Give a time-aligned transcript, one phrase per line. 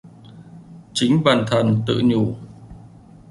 [0.93, 2.35] Chính bần thần tự nhủ